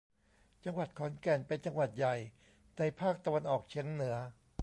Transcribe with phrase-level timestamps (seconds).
[0.65, 2.15] จังหวัดขอนแก่น เป็นจังหวัดใหญ่
[2.77, 4.15] ในภาคตะวันออกเฉียงเหนือ